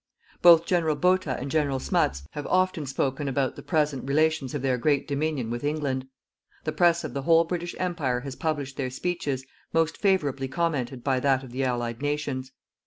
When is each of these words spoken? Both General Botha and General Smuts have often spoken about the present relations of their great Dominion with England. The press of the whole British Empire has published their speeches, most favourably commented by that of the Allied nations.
Both 0.41 0.65
General 0.65 0.95
Botha 0.95 1.37
and 1.39 1.51
General 1.51 1.77
Smuts 1.79 2.23
have 2.31 2.47
often 2.47 2.87
spoken 2.87 3.27
about 3.27 3.55
the 3.55 3.61
present 3.61 4.05
relations 4.09 4.55
of 4.55 4.63
their 4.63 4.75
great 4.79 5.07
Dominion 5.07 5.51
with 5.51 5.63
England. 5.63 6.07
The 6.63 6.71
press 6.71 7.03
of 7.03 7.13
the 7.13 7.21
whole 7.21 7.43
British 7.43 7.75
Empire 7.77 8.21
has 8.21 8.35
published 8.35 8.77
their 8.77 8.89
speeches, 8.89 9.45
most 9.73 9.97
favourably 9.99 10.47
commented 10.47 11.03
by 11.03 11.19
that 11.19 11.43
of 11.43 11.51
the 11.51 11.63
Allied 11.63 12.01
nations. 12.01 12.51